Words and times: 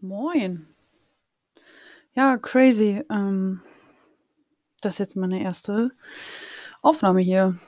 Moin. 0.00 0.62
Ja, 2.14 2.36
crazy. 2.36 3.02
Ähm, 3.10 3.60
das 4.80 4.94
ist 4.94 4.98
jetzt 4.98 5.16
meine 5.16 5.42
erste 5.42 5.90
Aufnahme 6.82 7.20
hier. 7.20 7.58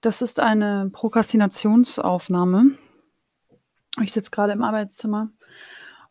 Das 0.00 0.22
ist 0.22 0.38
eine 0.38 0.88
Prokrastinationsaufnahme. 0.92 2.78
Ich 4.00 4.12
sitze 4.12 4.30
gerade 4.30 4.52
im 4.52 4.62
Arbeitszimmer 4.62 5.30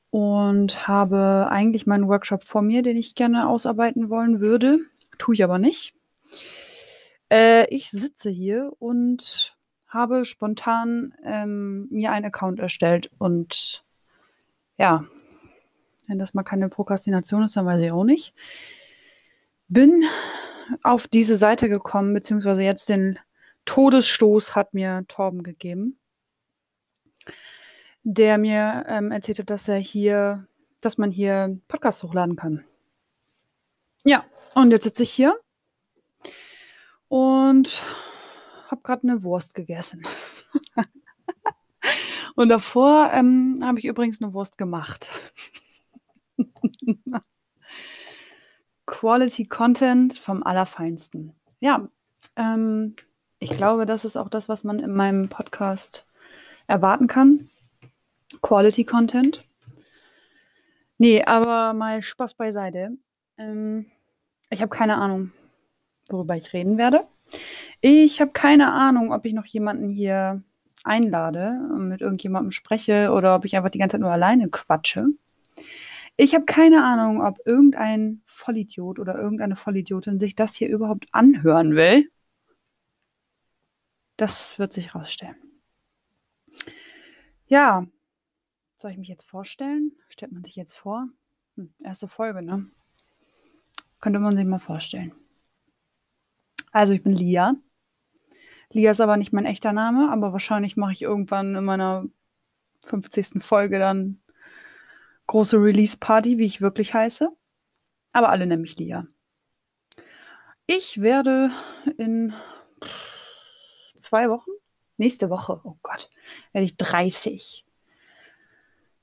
und 0.09 0.89
habe 0.89 1.47
eigentlich 1.49 1.87
meinen 1.87 2.09
Workshop 2.09 2.43
vor 2.43 2.61
mir, 2.61 2.81
den 2.81 2.97
ich 2.97 3.15
gerne 3.15 3.47
ausarbeiten 3.47 4.09
wollen 4.09 4.41
würde. 4.41 4.79
Tue 5.17 5.33
ich 5.33 5.45
aber 5.45 5.59
nicht. 5.59 5.95
Äh, 7.31 7.73
ich 7.73 7.89
sitze 7.89 8.29
hier 8.29 8.73
und 8.79 9.57
habe 9.87 10.25
spontan 10.25 11.13
ähm, 11.23 11.87
mir 11.89 12.11
einen 12.11 12.25
Account 12.25 12.59
erstellt 12.59 13.09
und 13.17 13.85
ja, 14.79 15.03
wenn 16.07 16.17
das 16.17 16.33
mal 16.33 16.43
keine 16.43 16.69
Prokrastination 16.69 17.43
ist, 17.43 17.55
dann 17.55 17.65
weiß 17.65 17.81
ich 17.81 17.91
auch 17.91 18.05
nicht. 18.05 18.33
Bin 19.67 20.05
auf 20.81 21.07
diese 21.07 21.35
Seite 21.35 21.69
gekommen, 21.69 22.13
beziehungsweise 22.13 22.63
jetzt 22.63 22.89
den 22.89 23.19
Todesstoß 23.65 24.55
hat 24.55 24.73
mir 24.73 25.05
Torben 25.07 25.43
gegeben, 25.43 25.99
der 28.03 28.37
mir 28.39 28.85
ähm, 28.87 29.11
erzählt 29.11 29.39
hat, 29.39 29.49
dass 29.49 29.67
er 29.67 29.77
hier, 29.77 30.47
dass 30.81 30.97
man 30.97 31.11
hier 31.11 31.59
Podcasts 31.67 32.01
hochladen 32.01 32.35
kann. 32.35 32.63
Ja, 34.05 34.25
und 34.55 34.71
jetzt 34.71 34.85
sitze 34.85 35.03
ich 35.03 35.11
hier 35.11 35.37
und 37.09 37.83
habe 38.69 38.81
gerade 38.81 39.03
eine 39.03 39.23
Wurst 39.23 39.53
gegessen. 39.53 40.03
und 42.35 42.49
davor 42.49 43.11
ähm, 43.13 43.59
habe 43.61 43.79
ich 43.79 43.85
übrigens 43.85 44.21
eine 44.21 44.33
Wurst 44.33 44.57
gemacht. 44.57 45.09
Quality 48.85 49.45
Content 49.45 50.17
vom 50.17 50.43
Allerfeinsten. 50.43 51.33
Ja, 51.59 51.87
ähm, 52.35 52.95
ich 53.39 53.51
glaube, 53.51 53.85
das 53.85 54.03
ist 54.03 54.17
auch 54.17 54.29
das, 54.29 54.49
was 54.49 54.63
man 54.63 54.79
in 54.79 54.93
meinem 54.93 55.29
Podcast 55.29 56.05
erwarten 56.67 57.07
kann. 57.07 57.49
Quality 58.41 58.85
Content. 58.85 59.45
Nee, 60.97 61.23
aber 61.23 61.73
mal 61.73 62.01
Spaß 62.01 62.33
beiseite. 62.33 62.97
Ähm, 63.37 63.85
ich 64.49 64.61
habe 64.61 64.69
keine 64.69 64.97
Ahnung, 64.97 65.31
worüber 66.09 66.35
ich 66.35 66.51
reden 66.53 66.77
werde. 66.77 67.01
Ich 67.81 68.19
habe 68.19 68.31
keine 68.31 68.71
Ahnung, 68.73 69.13
ob 69.13 69.25
ich 69.25 69.33
noch 69.33 69.45
jemanden 69.45 69.89
hier 69.89 70.43
einlade 70.89 71.69
und 71.73 71.87
mit 71.87 72.01
irgendjemandem 72.01 72.51
spreche 72.51 73.11
oder 73.11 73.35
ob 73.35 73.45
ich 73.45 73.55
einfach 73.55 73.69
die 73.69 73.79
ganze 73.79 73.93
Zeit 73.93 74.01
nur 74.01 74.11
alleine 74.11 74.49
quatsche. 74.49 75.05
Ich 76.17 76.35
habe 76.35 76.43
keine 76.45 76.83
Ahnung, 76.83 77.21
ob 77.21 77.37
irgendein 77.45 78.21
Vollidiot 78.25 78.99
oder 78.99 79.15
irgendeine 79.15 79.55
Vollidiotin 79.55 80.17
sich 80.19 80.35
das 80.35 80.55
hier 80.55 80.67
überhaupt 80.67 81.05
anhören 81.13 81.75
will. 81.75 82.11
Das 84.17 84.59
wird 84.59 84.73
sich 84.73 84.95
rausstellen. 84.95 85.37
Ja, 87.47 87.87
soll 88.75 88.91
ich 88.91 88.97
mich 88.97 89.07
jetzt 89.07 89.23
vorstellen? 89.23 89.93
Stellt 90.07 90.33
man 90.33 90.43
sich 90.43 90.55
jetzt 90.55 90.77
vor? 90.77 91.07
Hm, 91.55 91.73
erste 91.81 92.07
Folge, 92.07 92.41
ne? 92.41 92.69
Könnte 94.01 94.19
man 94.19 94.35
sich 94.35 94.45
mal 94.45 94.59
vorstellen. 94.59 95.13
Also 96.71 96.93
ich 96.93 97.01
bin 97.01 97.13
Lia. 97.13 97.55
Lia 98.71 98.91
ist 98.91 99.01
aber 99.01 99.17
nicht 99.17 99.33
mein 99.33 99.45
echter 99.45 99.73
Name, 99.73 100.11
aber 100.11 100.31
wahrscheinlich 100.31 100.77
mache 100.77 100.91
ich 100.91 101.01
irgendwann 101.01 101.55
in 101.55 101.65
meiner 101.65 102.05
50. 102.85 103.41
Folge 103.43 103.79
dann 103.79 104.21
große 105.27 105.57
Release-Party, 105.57 106.37
wie 106.37 106.45
ich 106.45 106.61
wirklich 106.61 106.93
heiße. 106.93 107.29
Aber 108.11 108.29
alle 108.29 108.45
nennen 108.45 108.61
mich 108.61 108.77
Lia. 108.77 109.07
Ich 110.65 111.01
werde 111.01 111.51
in 111.97 112.33
zwei 113.97 114.29
Wochen, 114.29 114.51
nächste 114.97 115.29
Woche, 115.29 115.59
oh 115.63 115.77
Gott, 115.81 116.09
werde 116.51 116.65
ich 116.65 116.77
30. 116.77 117.65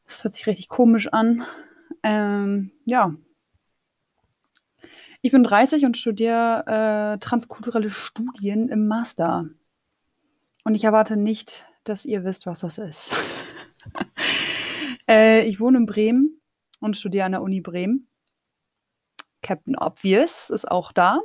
Das 0.07 0.23
hört 0.23 0.35
sich 0.35 0.47
richtig 0.47 0.69
komisch 0.69 1.09
an. 1.09 1.45
Ähm, 2.03 2.71
ja, 2.85 3.15
ich 5.27 5.33
bin 5.33 5.43
30 5.43 5.85
und 5.85 5.97
studiere 5.97 7.17
äh, 7.17 7.19
transkulturelle 7.19 7.91
Studien 7.91 8.69
im 8.69 8.87
Master. 8.87 9.51
Und 10.63 10.77
ich 10.77 10.85
erwarte 10.85 11.17
nicht, 11.17 11.67
dass 11.83 12.05
ihr 12.05 12.23
wisst, 12.23 12.47
was 12.47 12.61
das 12.61 12.79
ist. 12.79 13.13
äh, 15.11 15.43
ich 15.43 15.59
wohne 15.59 15.79
in 15.79 15.87
Bremen 15.87 16.41
und 16.79 16.97
studiere 16.97 17.25
an 17.25 17.33
der 17.33 17.43
Uni 17.43 17.61
Bremen. 17.61 18.07
Captain 19.43 19.77
Obvious 19.77 20.49
ist 20.49 20.71
auch 20.71 20.93
da. 20.93 21.19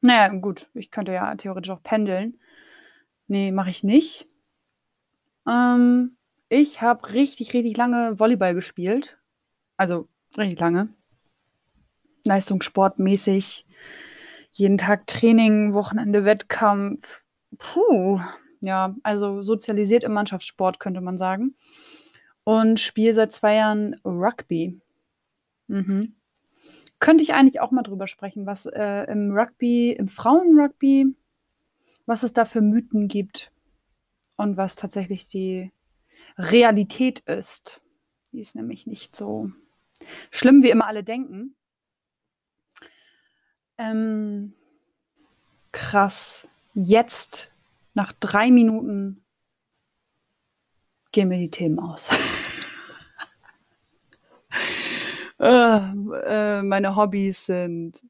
Naja, 0.00 0.28
gut, 0.28 0.70
ich 0.72 0.90
könnte 0.90 1.12
ja 1.12 1.34
theoretisch 1.34 1.70
auch 1.70 1.82
pendeln. 1.82 2.40
Nee, 3.26 3.52
mache 3.52 3.68
ich 3.68 3.84
nicht. 3.84 4.26
Ähm, 5.46 6.16
ich 6.48 6.80
habe 6.80 7.12
richtig, 7.12 7.52
richtig 7.52 7.76
lange 7.76 8.18
Volleyball 8.18 8.54
gespielt. 8.54 9.18
Also 9.76 10.08
richtig 10.38 10.58
lange. 10.58 10.94
Leistungssportmäßig. 12.24 13.66
Jeden 14.52 14.78
Tag 14.78 15.06
Training, 15.06 15.72
Wochenende 15.72 16.24
Wettkampf. 16.24 17.24
Puh, 17.58 18.20
ja, 18.60 18.94
also 19.02 19.42
sozialisiert 19.42 20.04
im 20.04 20.12
Mannschaftssport, 20.12 20.80
könnte 20.80 21.00
man 21.00 21.18
sagen. 21.18 21.54
Und 22.44 22.80
spiele 22.80 23.14
seit 23.14 23.32
zwei 23.32 23.54
Jahren 23.56 23.94
Rugby. 24.04 24.80
Mhm. 25.68 26.14
Könnte 26.98 27.22
ich 27.22 27.34
eigentlich 27.34 27.60
auch 27.60 27.70
mal 27.70 27.82
drüber 27.82 28.06
sprechen, 28.06 28.46
was 28.46 28.66
äh, 28.66 29.04
im 29.10 29.32
Rugby, 29.32 29.92
im 29.92 30.08
Frauenrugby, 30.08 31.14
was 32.06 32.22
es 32.22 32.32
da 32.32 32.44
für 32.44 32.60
Mythen 32.62 33.06
gibt 33.06 33.52
und 34.36 34.56
was 34.56 34.74
tatsächlich 34.74 35.28
die 35.28 35.70
Realität 36.38 37.20
ist. 37.20 37.80
Die 38.32 38.40
ist 38.40 38.56
nämlich 38.56 38.86
nicht 38.86 39.14
so 39.14 39.50
schlimm, 40.30 40.62
wie 40.62 40.70
immer 40.70 40.86
alle 40.86 41.04
denken. 41.04 41.54
Ähm, 43.78 44.52
krass. 45.72 46.46
Jetzt, 46.74 47.50
nach 47.94 48.12
drei 48.12 48.50
Minuten, 48.50 49.24
gehen 51.12 51.28
mir 51.28 51.38
die 51.38 51.50
Themen 51.50 51.78
aus. 51.78 52.10
äh, 55.38 55.78
äh, 55.78 56.62
meine 56.62 56.96
Hobbys 56.96 57.46
sind 57.46 58.02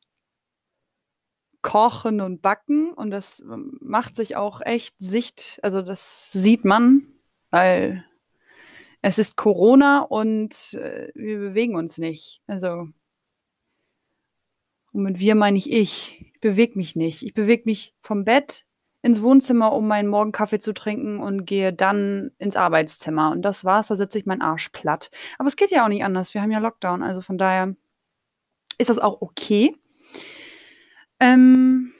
Kochen 1.62 2.20
und 2.20 2.40
Backen 2.40 2.92
und 2.92 3.10
das 3.10 3.42
macht 3.44 4.16
sich 4.16 4.36
auch 4.36 4.60
echt 4.60 4.94
Sicht, 4.98 5.58
also 5.62 5.82
das 5.82 6.32
sieht 6.32 6.64
man, 6.64 7.12
weil 7.50 8.04
es 9.02 9.18
ist 9.18 9.36
Corona 9.36 10.00
und 10.00 10.74
äh, 10.74 11.10
wir 11.14 11.38
bewegen 11.38 11.76
uns 11.76 11.98
nicht. 11.98 12.42
Also 12.46 12.88
und 14.92 15.02
mit 15.02 15.18
wir 15.18 15.34
meine 15.34 15.58
ich 15.58 15.72
ich. 15.72 16.24
Ich 16.34 16.40
bewege 16.40 16.76
mich 16.76 16.96
nicht. 16.96 17.22
Ich 17.22 17.34
bewege 17.34 17.62
mich 17.64 17.94
vom 18.00 18.24
Bett 18.24 18.64
ins 19.02 19.22
Wohnzimmer, 19.22 19.72
um 19.72 19.86
meinen 19.86 20.08
Morgenkaffee 20.08 20.58
zu 20.58 20.72
trinken 20.72 21.20
und 21.20 21.44
gehe 21.44 21.72
dann 21.72 22.32
ins 22.38 22.56
Arbeitszimmer. 22.56 23.30
Und 23.30 23.42
das 23.42 23.64
war's, 23.64 23.88
da 23.88 23.96
sitze 23.96 24.18
ich 24.18 24.26
meinen 24.26 24.42
Arsch 24.42 24.68
platt. 24.70 25.10
Aber 25.38 25.46
es 25.46 25.56
geht 25.56 25.70
ja 25.70 25.84
auch 25.84 25.88
nicht 25.88 26.04
anders. 26.04 26.34
Wir 26.34 26.42
haben 26.42 26.50
ja 26.50 26.58
Lockdown, 26.58 27.02
also 27.02 27.20
von 27.20 27.38
daher 27.38 27.74
ist 28.78 28.90
das 28.90 28.98
auch 28.98 29.20
okay. 29.20 29.74
Ähm, 31.20 31.92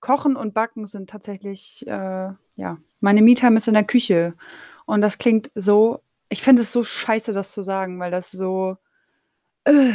Kochen 0.00 0.36
und 0.36 0.54
Backen 0.54 0.86
sind 0.86 1.10
tatsächlich, 1.10 1.86
äh, 1.86 2.30
ja, 2.56 2.78
meine 3.00 3.22
Me-Time 3.22 3.56
ist 3.56 3.68
in 3.68 3.74
der 3.74 3.84
Küche. 3.84 4.34
Und 4.86 5.00
das 5.00 5.18
klingt 5.18 5.50
so, 5.54 6.00
ich 6.28 6.42
finde 6.42 6.62
es 6.62 6.72
so 6.72 6.82
scheiße, 6.82 7.32
das 7.32 7.52
zu 7.52 7.62
sagen, 7.62 7.98
weil 7.98 8.10
das 8.10 8.30
so, 8.30 8.76
äh, 9.64 9.92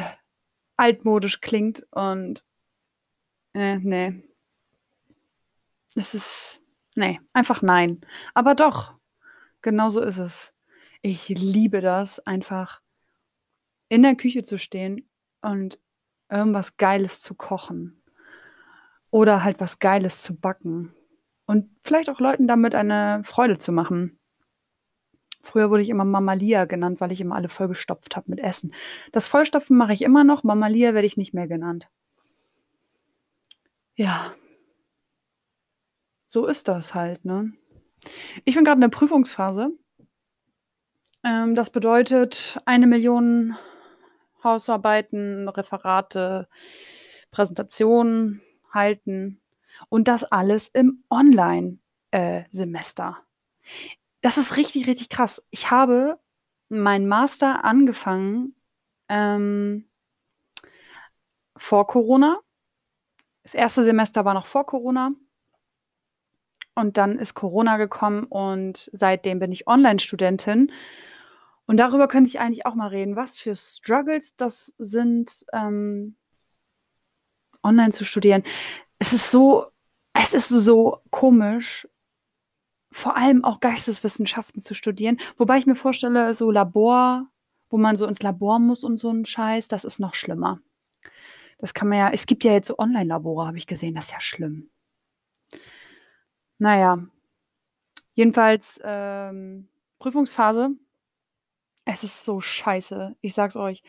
altmodisch 0.80 1.42
klingt 1.42 1.86
und 1.92 2.44
äh, 3.54 3.78
nee. 3.80 4.24
Es 5.96 6.14
ist, 6.14 6.62
nee, 6.96 7.20
einfach 7.34 7.62
nein. 7.62 8.02
Aber 8.34 8.56
doch, 8.56 8.94
genau 9.62 9.90
so 9.90 10.02
ist 10.02 10.18
es. 10.18 10.54
Ich 11.02 11.30
liebe 11.30 11.82
das, 11.82 12.20
einfach 12.26 12.82
in 13.90 14.04
der 14.04 14.16
Küche 14.16 14.44
zu 14.44 14.58
stehen 14.58 15.10
und 15.42 15.80
irgendwas 16.30 16.78
Geiles 16.78 17.22
zu 17.22 17.36
kochen. 17.36 18.04
Oder 19.12 19.44
halt 19.44 19.60
was 19.60 19.80
Geiles 19.80 20.22
zu 20.22 20.36
backen. 20.36 20.94
Und 21.46 21.76
vielleicht 21.84 22.10
auch 22.12 22.20
Leuten 22.20 22.48
damit 22.48 22.76
eine 22.76 23.24
Freude 23.24 23.58
zu 23.58 23.72
machen. 23.72 24.19
Früher 25.42 25.70
wurde 25.70 25.84
ich 25.84 25.90
immer 25.90 26.06
Mamalia 26.06 26.66
genannt, 26.66 27.02
weil 27.02 27.12
ich 27.12 27.22
immer 27.22 27.36
alle 27.36 27.50
vollgestopft 27.50 28.16
habe 28.16 28.30
mit 28.30 28.40
Essen. 28.40 28.74
Das 29.12 29.28
Vollstopfen 29.28 29.78
mache 29.78 29.94
ich 29.94 30.02
immer 30.02 30.24
noch, 30.24 30.44
Mamalia 30.44 30.94
werde 30.94 31.08
ich 31.08 31.18
nicht 31.18 31.34
mehr 31.34 31.48
genannt. 31.48 31.88
Ja. 33.96 34.34
So 36.28 36.46
ist 36.46 36.68
das 36.68 36.94
halt, 36.94 37.26
ne? 37.26 37.54
Ich 38.46 38.56
bin 38.56 38.64
gerade 38.64 38.78
in 38.78 38.82
der 38.82 38.90
Prüfungsphase 38.90 39.72
Ähm, 41.24 41.56
das 41.56 41.70
bedeutet 41.70 42.60
eine 42.66 42.88
Million 42.88 43.58
Hausarbeiten, 44.44 45.50
Referate, 45.50 46.48
Präsentationen 47.32 48.42
halten 48.74 49.42
und 49.90 50.08
das 50.08 50.24
alles 50.24 50.70
im 50.70 51.04
Online 51.10 51.80
äh. 52.12 52.44
Das 54.22 54.38
ist 54.38 54.58
richtig, 54.58 54.88
richtig 54.88 55.10
krass. 55.10 55.46
Ich 55.50 55.72
habe 55.72 56.20
meinen 56.70 57.08
Master 57.08 57.64
angefangen 57.64 58.56
ähm, 59.08 59.90
vor 61.56 61.88
Corona. 61.88 62.40
Das 63.44 63.54
erste 63.54 63.84
Semester 63.84 64.26
war 64.26 64.34
noch 64.34 64.46
vor 64.46 64.66
Corona. 64.66 65.12
Und 66.76 66.98
dann 66.98 67.18
ist 67.18 67.34
Corona 67.34 67.78
gekommen 67.78 68.24
und 68.24 68.90
seitdem 68.94 69.40
bin 69.40 69.52
ich 69.52 69.68
Online-Studentin. 69.68 70.72
Und 71.66 71.78
darüber 71.78 72.08
könnte 72.08 72.30
ich 72.30 72.40
eigentlich 72.40 72.66
auch 72.66 72.76
mal 72.76 72.88
reden, 72.88 73.16
was 73.16 73.38
für 73.38 73.56
Struggles 73.56 74.36
das 74.36 74.74
sind, 74.78 75.46
ähm, 75.52 76.16
online 77.64 77.92
zu 77.92 78.06
studieren. 78.06 78.44
Es 78.98 79.14
ist 79.14 79.30
so, 79.30 79.68
es 80.14 80.34
ist 80.34 80.50
so 80.50 81.02
komisch, 81.10 81.88
vor 82.92 83.16
allem 83.16 83.44
auch 83.44 83.60
Geisteswissenschaften 83.60 84.62
zu 84.62 84.74
studieren. 84.74 85.20
Wobei 85.38 85.58
ich 85.58 85.66
mir 85.66 85.76
vorstelle, 85.76 86.34
so 86.34 86.52
Labor, 86.52 87.28
wo 87.70 87.78
man 87.78 87.96
so 87.96 88.06
ins 88.08 88.22
Labor 88.22 88.60
muss 88.60 88.84
und 88.84 88.98
so 88.98 89.10
ein 89.12 89.26
Scheiß, 89.26 89.68
das 89.68 89.84
ist 89.84 90.00
noch 90.00 90.16
schlimmer. 90.16 90.60
Das 91.60 91.74
kann 91.74 91.90
man 91.90 91.98
ja, 91.98 92.10
es 92.10 92.26
gibt 92.26 92.44
ja 92.44 92.54
jetzt 92.54 92.68
so 92.68 92.78
Online-Labore, 92.78 93.46
habe 93.46 93.58
ich 93.58 93.68
gesehen, 93.68 93.96
das 93.96 94.06
ist 94.06 94.14
ja 94.14 94.22
schlimm. 94.22 94.70
Naja, 96.58 97.00
jedenfalls 98.14 98.80
ähm, 98.84 99.68
Prüfungsphase. 100.00 100.72
Es 101.86 102.04
ist 102.04 102.24
so 102.24 102.40
scheiße, 102.40 103.16
ich 103.22 103.34
sag's 103.34 103.56
euch. 103.56 103.82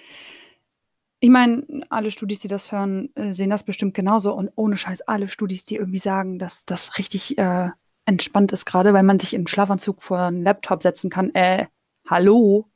Ich 1.23 1.29
meine, 1.29 1.85
alle 1.91 2.11
Studis, 2.11 2.41
die 2.41 2.49
das 2.49 2.73
hören, 2.73 3.14
äh, 3.14 3.32
sehen 3.32 3.50
das 3.50 3.62
bestimmt 3.62 3.93
genauso. 3.93 4.32
Und 4.32 4.50
ohne 4.56 4.76
Scheiß, 4.79 5.03
alle 5.03 5.29
Studis, 5.29 5.67
die 5.67 5.76
irgendwie 5.76 5.99
sagen, 5.99 6.38
dass 6.38 6.64
das 6.64 6.96
richtig 6.96 7.37
äh, 7.37 7.70
entspannt 8.10 8.50
ist, 8.50 8.66
gerade 8.66 8.92
weil 8.92 9.04
man 9.04 9.20
sich 9.20 9.34
im 9.34 9.46
Schlafanzug 9.46 10.02
vor 10.02 10.18
einen 10.18 10.42
Laptop 10.42 10.82
setzen 10.82 11.10
kann. 11.10 11.32
Äh, 11.32 11.68
hallo? 12.08 12.68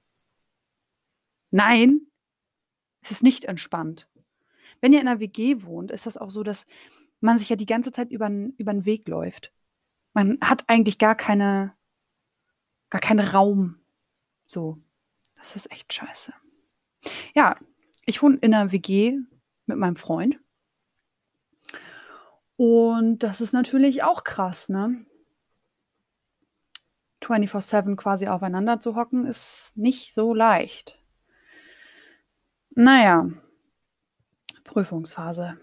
Nein, 1.51 2.03
es 3.03 3.11
ist 3.11 3.25
nicht 3.25 3.45
entspannt. 3.45 4.09
Wenn 4.81 4.93
ihr 4.93 5.01
in 5.01 5.09
einer 5.09 5.21
WG 5.21 5.63
wohnt, 5.63 5.91
ist 5.91 6.07
das 6.07 6.17
auch 6.17 6.31
so, 6.31 6.45
dass 6.45 6.67
man 7.21 7.39
sich 7.39 7.49
ja 7.49 7.57
die 7.57 7.67
ganze 7.67 7.91
Zeit 7.91 8.13
über 8.13 8.29
den 8.29 8.85
Weg 8.85 9.09
läuft. 9.09 9.53
Man 10.13 10.39
hat 10.41 10.65
eigentlich 10.69 10.99
gar 10.99 11.17
keine, 11.17 11.75
gar 12.91 13.01
keinen 13.01 13.27
Raum. 13.27 13.81
So. 14.47 14.79
Das 15.37 15.57
ist 15.57 15.71
echt 15.73 15.93
scheiße. 15.93 16.33
Ja, 17.35 17.57
ich 18.07 18.23
wohne 18.23 18.37
in 18.37 18.55
einer 18.55 18.71
WG 18.71 19.19
mit 19.67 19.79
meinem 19.79 19.97
Freund. 19.97 20.39
Und 22.57 23.19
das 23.25 23.41
ist 23.41 23.53
natürlich 23.53 24.05
auch 24.05 24.23
krass, 24.23 24.69
ne? 24.69 25.05
24-7 27.25 27.97
quasi 27.97 28.29
aufeinander 28.29 28.79
zu 28.79 28.97
hocken, 28.97 29.27
ist 29.27 29.73
nicht 29.77 30.15
so 30.15 30.35
leicht. 30.35 30.99
Naja, 32.71 33.29
Prüfungsphase. 34.65 35.59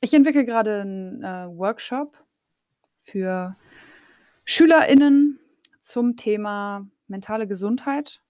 Ich 0.00 0.12
entwickle 0.12 0.44
gerade 0.44 0.80
einen 0.80 1.22
äh, 1.22 1.46
Workshop 1.48 2.16
für 3.00 3.56
SchülerInnen 4.44 5.38
zum 5.80 6.16
Thema 6.16 6.86
mentale 7.06 7.46
Gesundheit. 7.46 8.22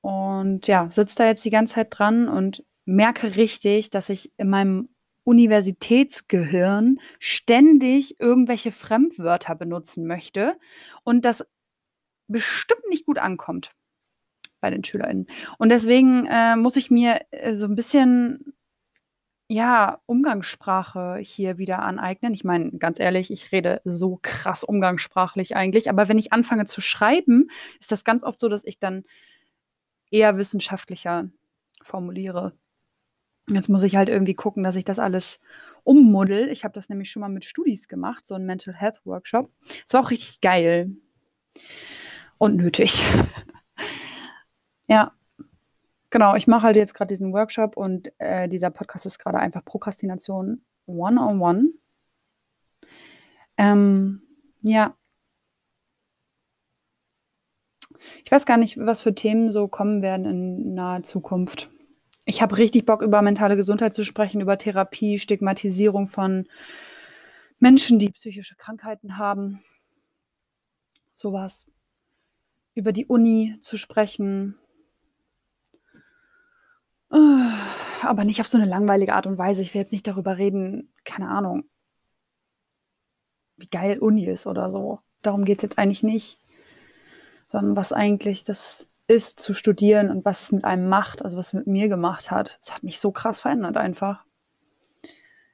Und 0.00 0.66
ja, 0.66 0.90
sitze 0.90 1.16
da 1.18 1.26
jetzt 1.26 1.44
die 1.44 1.50
ganze 1.50 1.74
Zeit 1.74 1.88
dran 1.90 2.28
und 2.28 2.64
merke 2.84 3.36
richtig, 3.36 3.90
dass 3.90 4.08
ich 4.08 4.32
in 4.38 4.48
meinem 4.48 4.88
Universitätsgehirn 5.26 7.00
ständig 7.18 8.20
irgendwelche 8.20 8.70
Fremdwörter 8.70 9.56
benutzen 9.56 10.06
möchte 10.06 10.56
und 11.02 11.24
das 11.24 11.44
bestimmt 12.28 12.88
nicht 12.88 13.04
gut 13.04 13.18
ankommt 13.18 13.72
bei 14.60 14.70
den 14.70 14.84
SchülerInnen. 14.84 15.26
Und 15.58 15.68
deswegen 15.70 16.26
äh, 16.26 16.54
muss 16.54 16.76
ich 16.76 16.92
mir 16.92 17.20
äh, 17.32 17.56
so 17.56 17.66
ein 17.66 17.74
bisschen 17.74 18.54
ja, 19.48 20.00
Umgangssprache 20.06 21.18
hier 21.22 21.58
wieder 21.58 21.80
aneignen. 21.80 22.32
Ich 22.32 22.44
meine, 22.44 22.72
ganz 22.78 23.00
ehrlich, 23.00 23.30
ich 23.32 23.52
rede 23.52 23.80
so 23.84 24.18
krass 24.22 24.64
umgangssprachlich 24.64 25.56
eigentlich, 25.56 25.90
aber 25.90 26.08
wenn 26.08 26.18
ich 26.18 26.32
anfange 26.32 26.66
zu 26.66 26.80
schreiben, 26.80 27.50
ist 27.80 27.92
das 27.92 28.04
ganz 28.04 28.22
oft 28.22 28.40
so, 28.40 28.48
dass 28.48 28.64
ich 28.64 28.78
dann 28.78 29.04
eher 30.10 30.36
wissenschaftlicher 30.36 31.30
formuliere. 31.82 32.54
Jetzt 33.50 33.68
muss 33.68 33.82
ich 33.82 33.96
halt 33.96 34.08
irgendwie 34.08 34.34
gucken, 34.34 34.62
dass 34.62 34.76
ich 34.76 34.84
das 34.84 34.98
alles 34.98 35.40
ummuddel. 35.84 36.48
Ich 36.48 36.64
habe 36.64 36.74
das 36.74 36.88
nämlich 36.88 37.10
schon 37.10 37.20
mal 37.20 37.28
mit 37.28 37.44
Studis 37.44 37.88
gemacht, 37.88 38.24
so 38.24 38.34
ein 38.34 38.44
Mental 38.44 38.74
Health 38.74 39.00
Workshop. 39.04 39.50
Es 39.86 39.92
war 39.94 40.02
auch 40.02 40.10
richtig 40.10 40.40
geil 40.40 40.90
und 42.38 42.56
nötig. 42.56 43.02
ja, 44.88 45.12
Genau, 46.10 46.34
ich 46.36 46.46
mache 46.46 46.62
halt 46.62 46.76
jetzt 46.76 46.94
gerade 46.94 47.08
diesen 47.08 47.32
Workshop 47.32 47.76
und 47.76 48.12
äh, 48.18 48.48
dieser 48.48 48.70
Podcast 48.70 49.06
ist 49.06 49.18
gerade 49.18 49.38
einfach 49.38 49.64
Prokrastination 49.64 50.62
one-on-one. 50.86 51.72
Ähm, 53.58 54.22
ja. 54.62 54.94
Ich 58.24 58.30
weiß 58.30 58.46
gar 58.46 58.56
nicht, 58.56 58.78
was 58.78 59.02
für 59.02 59.14
Themen 59.14 59.50
so 59.50 59.68
kommen 59.68 60.00
werden 60.00 60.24
in 60.26 60.74
naher 60.74 61.02
Zukunft. 61.02 61.70
Ich 62.28 62.42
habe 62.42 62.58
richtig 62.58 62.84
Bock, 62.84 63.02
über 63.02 63.22
mentale 63.22 63.56
Gesundheit 63.56 63.94
zu 63.94 64.04
sprechen, 64.04 64.40
über 64.40 64.58
Therapie, 64.58 65.18
Stigmatisierung 65.18 66.08
von 66.08 66.48
Menschen, 67.60 67.98
die 67.98 68.10
psychische 68.10 68.56
Krankheiten 68.56 69.16
haben. 69.16 69.62
Sowas. 71.14 71.70
Über 72.74 72.92
die 72.92 73.06
Uni 73.06 73.56
zu 73.62 73.78
sprechen, 73.78 74.56
aber 78.02 78.24
nicht 78.24 78.40
auf 78.40 78.48
so 78.48 78.58
eine 78.58 78.66
langweilige 78.66 79.14
Art 79.14 79.26
und 79.26 79.38
Weise. 79.38 79.62
Ich 79.62 79.72
will 79.72 79.80
jetzt 79.80 79.92
nicht 79.92 80.06
darüber 80.06 80.36
reden, 80.36 80.92
keine 81.04 81.28
Ahnung, 81.28 81.64
wie 83.56 83.68
geil 83.68 83.98
Uni 83.98 84.26
ist 84.26 84.46
oder 84.46 84.68
so. 84.68 85.00
Darum 85.22 85.44
geht 85.44 85.58
es 85.58 85.62
jetzt 85.62 85.78
eigentlich 85.78 86.02
nicht. 86.02 86.40
Sondern 87.48 87.76
was 87.76 87.92
eigentlich 87.92 88.42
das 88.44 88.88
ist, 89.08 89.40
zu 89.40 89.54
studieren 89.54 90.10
und 90.10 90.24
was 90.24 90.42
es 90.42 90.52
mit 90.52 90.64
einem 90.64 90.88
macht, 90.88 91.24
also 91.24 91.36
was 91.36 91.48
es 91.48 91.52
mit 91.52 91.66
mir 91.66 91.88
gemacht 91.88 92.30
hat. 92.30 92.58
Es 92.60 92.74
hat 92.74 92.82
mich 92.82 92.98
so 92.98 93.12
krass 93.12 93.40
verändert 93.40 93.76
einfach. 93.76 94.24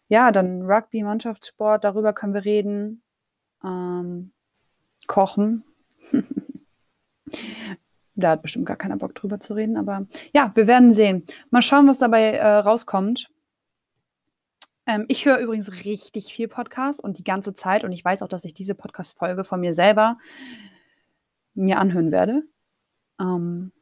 Ja, 0.08 0.32
dann 0.32 0.62
Rugby, 0.62 1.02
Mannschaftssport, 1.02 1.84
darüber 1.84 2.12
können 2.12 2.34
wir 2.34 2.44
reden. 2.44 3.02
Ähm, 3.64 4.32
Kochen. 5.06 5.64
Da 8.14 8.32
hat 8.32 8.42
bestimmt 8.42 8.66
gar 8.66 8.76
keiner 8.76 8.98
Bock 8.98 9.14
drüber 9.14 9.40
zu 9.40 9.54
reden, 9.54 9.78
aber 9.78 10.06
ja, 10.34 10.52
wir 10.54 10.66
werden 10.66 10.92
sehen. 10.92 11.24
Mal 11.48 11.62
schauen, 11.62 11.88
was 11.88 11.98
dabei 11.98 12.32
äh, 12.32 12.46
rauskommt. 12.46 13.30
Ähm, 14.86 15.06
ich 15.08 15.24
höre 15.24 15.38
übrigens 15.38 15.84
richtig 15.84 16.34
viel 16.34 16.48
Podcast 16.48 17.02
und 17.02 17.18
die 17.18 17.24
ganze 17.24 17.54
Zeit 17.54 17.84
und 17.84 17.92
ich 17.92 18.04
weiß 18.04 18.22
auch, 18.22 18.28
dass 18.28 18.44
ich 18.44 18.52
diese 18.52 18.74
Podcast-Folge 18.74 19.44
von 19.44 19.60
mir 19.60 19.72
selber 19.72 20.18
mir 21.54 21.78
anhören 21.78 22.12
werde. 22.12 22.42
Ähm, 23.22 23.72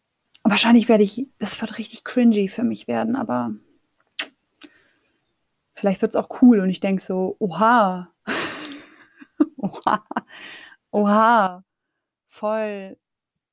wahrscheinlich 0.45 0.89
werde 0.89 1.03
ich, 1.05 1.27
das 1.39 1.61
wird 1.61 1.79
richtig 1.79 2.05
cringy 2.05 2.49
für 2.49 2.63
mich 2.63 2.87
werden, 2.87 3.17
aber 3.17 3.55
vielleicht 5.75 6.03
wird 6.03 6.13
es 6.13 6.17
auch 6.17 6.43
cool 6.43 6.61
und 6.61 6.69
ich 6.69 6.81
denke 6.81 7.03
so, 7.03 7.37
oha, 7.39 8.13
oha, 9.57 10.05
oha, 10.91 11.65
voll 12.29 12.99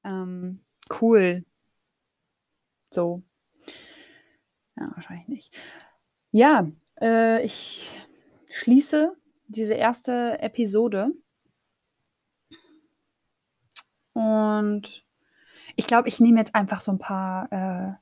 ähm, 0.04 0.62
cool. 1.02 1.46
So. 2.90 3.24
Ja, 4.78 4.92
wahrscheinlich 4.94 5.28
nicht. 5.28 5.54
Ja, 6.32 6.70
äh, 7.02 7.44
ich 7.46 7.90
schließe 8.50 9.16
diese 9.48 9.74
erste 9.74 10.40
Episode. 10.40 11.12
Und 14.14 15.07
ich 15.78 15.88
glaube, 15.88 16.10
ich 16.10 16.20
nehme 16.20 16.40
jetzt 16.40 16.56
einfach 16.56 16.82
so 16.82 16.92
ein 16.92 17.00
paar. 17.00 17.52
Äh, 17.52 17.94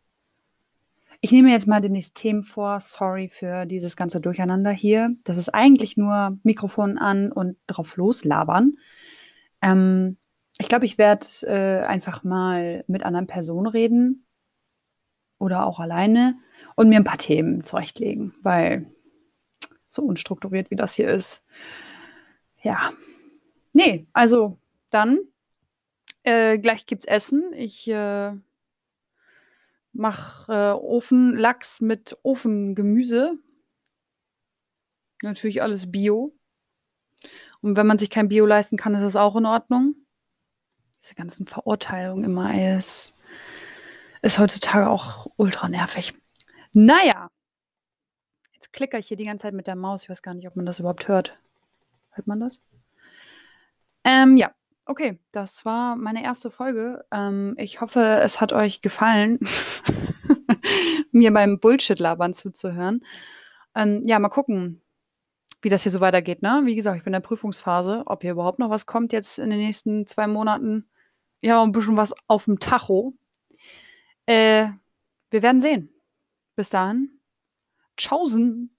ich 1.21 1.31
nehme 1.31 1.51
jetzt 1.51 1.67
mal 1.67 1.81
demnächst 1.81 2.15
Themen 2.15 2.41
vor. 2.41 2.79
Sorry 2.79 3.27
für 3.27 3.65
dieses 3.65 3.95
ganze 3.95 4.19
Durcheinander 4.21 4.71
hier. 4.71 5.15
Das 5.23 5.37
ist 5.37 5.49
eigentlich 5.49 5.97
nur 5.97 6.37
Mikrofon 6.43 6.97
an 6.97 7.31
und 7.31 7.57
drauf 7.67 7.97
loslabern. 7.97 8.77
Ähm, 9.61 10.17
ich 10.57 10.69
glaube, 10.69 10.85
ich 10.85 10.97
werde 10.97 11.25
äh, 11.43 11.85
einfach 11.85 12.23
mal 12.23 12.85
mit 12.87 13.03
anderen 13.03 13.27
Personen 13.27 13.67
reden 13.67 14.25
oder 15.37 15.65
auch 15.65 15.79
alleine 15.79 16.37
und 16.75 16.87
mir 16.87 16.97
ein 16.97 17.03
paar 17.03 17.17
Themen 17.17 17.63
zurechtlegen, 17.63 18.33
weil 18.41 18.85
so 19.87 20.03
unstrukturiert 20.03 20.71
wie 20.71 20.75
das 20.75 20.95
hier 20.95 21.09
ist. 21.09 21.43
Ja. 22.61 22.91
Nee, 23.73 24.07
also 24.13 24.57
dann 24.91 25.19
Äh, 26.25 26.59
gleich 26.59 26.85
gibt's 26.85 27.05
Essen. 27.05 27.53
Ich, 27.53 27.87
äh 27.87 28.33
mache, 29.95 30.51
äh, 30.51 30.71
Ofenlachs 30.71 31.81
mit 31.81 32.17
Ofengemüse. 32.23 33.39
Natürlich 35.21 35.61
alles 35.61 35.91
Bio. 35.91 36.35
Und 37.61 37.77
wenn 37.77 37.87
man 37.87 37.97
sich 37.97 38.09
kein 38.09 38.27
Bio 38.27 38.45
leisten 38.45 38.77
kann, 38.77 38.93
ist 38.93 39.01
das 39.01 39.15
auch 39.15 39.35
in 39.35 39.45
Ordnung. 39.45 39.95
Diese 41.01 41.15
ganzen 41.15 41.47
Verurteilungen 41.47 42.25
immer, 42.25 42.53
ey, 42.53 42.75
das 42.75 43.13
ist 44.21 44.37
heutzutage 44.37 44.89
auch 44.89 45.27
ultra 45.37 45.69
nervig. 45.69 46.13
Na 46.73 47.03
ja. 47.05 47.29
Jetzt 48.53 48.73
klickere 48.73 48.99
ich 48.99 49.07
hier 49.07 49.17
die 49.17 49.25
ganze 49.25 49.43
Zeit 49.43 49.53
mit 49.53 49.67
der 49.67 49.75
Maus. 49.75 50.03
Ich 50.03 50.09
weiß 50.09 50.21
gar 50.21 50.33
nicht, 50.33 50.47
ob 50.47 50.55
man 50.55 50.65
das 50.65 50.79
überhaupt 50.79 51.07
hört. 51.07 51.37
Hört 52.11 52.27
man 52.27 52.39
das? 52.39 52.59
Ähm, 54.03 54.37
ja. 54.37 54.53
Okay, 54.87 55.19
das 55.31 55.65
war 55.65 55.95
meine 55.95 56.23
erste 56.23 56.51
Folge. 56.51 57.03
Ähm, 57.11 57.55
ich 57.57 57.81
hoffe, 57.81 58.19
es 58.21 58.39
hat 58.39 58.53
euch 58.53 58.81
gefallen, 58.81 59.39
mir 61.11 61.33
beim 61.33 61.59
Bullshit-Labern 61.59 62.33
zuzuhören. 62.33 63.03
Ähm, 63.73 64.03
ja, 64.05 64.19
mal 64.19 64.29
gucken, 64.29 64.83
wie 65.63 65.69
das 65.69 65.81
hier 65.83 65.91
so 65.91 66.01
weitergeht, 66.01 66.43
ne? 66.43 66.61
Wie 66.65 66.75
gesagt, 66.75 66.97
ich 66.97 67.03
bin 67.03 67.13
in 67.13 67.21
der 67.21 67.27
Prüfungsphase, 67.27 68.03
ob 68.05 68.21
hier 68.21 68.33
überhaupt 68.33 68.59
noch 68.59 68.69
was 68.69 68.85
kommt 68.85 69.11
jetzt 69.11 69.39
in 69.39 69.49
den 69.49 69.59
nächsten 69.59 70.05
zwei 70.05 70.27
Monaten. 70.27 70.87
Ja, 71.41 71.63
ein 71.63 71.71
bisschen 71.71 71.97
was 71.97 72.13
auf 72.27 72.45
dem 72.45 72.59
Tacho. 72.59 73.13
Äh, 74.27 74.67
wir 75.31 75.41
werden 75.41 75.61
sehen. 75.61 75.89
Bis 76.55 76.69
dahin. 76.69 77.19
Tschaußen. 77.97 78.74